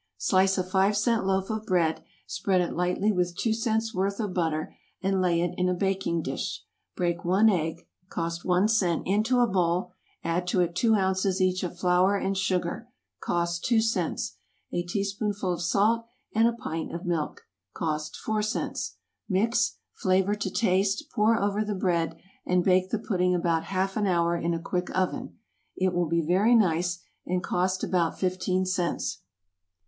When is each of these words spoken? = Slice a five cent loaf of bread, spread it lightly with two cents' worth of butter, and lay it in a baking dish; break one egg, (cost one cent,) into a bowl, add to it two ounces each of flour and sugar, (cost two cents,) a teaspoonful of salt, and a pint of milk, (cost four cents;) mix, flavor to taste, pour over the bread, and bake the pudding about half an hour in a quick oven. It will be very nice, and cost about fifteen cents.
= 0.15 0.17
Slice 0.17 0.57
a 0.57 0.63
five 0.63 0.97
cent 0.97 1.27
loaf 1.27 1.51
of 1.51 1.67
bread, 1.67 2.03
spread 2.25 2.59
it 2.59 2.73
lightly 2.73 3.11
with 3.11 3.37
two 3.37 3.53
cents' 3.53 3.93
worth 3.93 4.19
of 4.19 4.33
butter, 4.33 4.75
and 5.03 5.21
lay 5.21 5.41
it 5.41 5.53
in 5.59 5.69
a 5.69 5.75
baking 5.75 6.23
dish; 6.23 6.63
break 6.95 7.23
one 7.23 7.49
egg, 7.51 7.85
(cost 8.09 8.43
one 8.43 8.67
cent,) 8.67 9.03
into 9.05 9.37
a 9.41 9.45
bowl, 9.45 9.91
add 10.23 10.47
to 10.47 10.59
it 10.61 10.75
two 10.75 10.95
ounces 10.95 11.39
each 11.39 11.61
of 11.61 11.77
flour 11.77 12.15
and 12.17 12.35
sugar, 12.35 12.87
(cost 13.19 13.63
two 13.63 13.79
cents,) 13.79 14.37
a 14.71 14.81
teaspoonful 14.81 15.53
of 15.53 15.61
salt, 15.61 16.07
and 16.33 16.47
a 16.47 16.53
pint 16.53 16.91
of 16.95 17.05
milk, 17.05 17.43
(cost 17.75 18.15
four 18.15 18.41
cents;) 18.41 18.95
mix, 19.29 19.77
flavor 19.93 20.33
to 20.33 20.49
taste, 20.49 21.11
pour 21.13 21.37
over 21.39 21.63
the 21.63 21.75
bread, 21.75 22.17
and 22.43 22.63
bake 22.63 22.89
the 22.89 22.97
pudding 22.97 23.35
about 23.35 23.65
half 23.65 23.95
an 23.95 24.07
hour 24.07 24.35
in 24.35 24.55
a 24.55 24.59
quick 24.59 24.89
oven. 24.97 25.37
It 25.75 25.93
will 25.93 26.07
be 26.07 26.25
very 26.25 26.55
nice, 26.55 27.03
and 27.27 27.43
cost 27.43 27.83
about 27.83 28.17
fifteen 28.17 28.65
cents. 28.65 29.19